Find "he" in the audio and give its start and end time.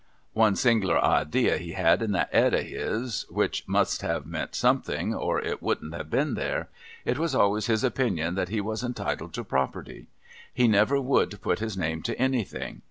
1.59-1.73, 8.49-8.61, 10.51-10.67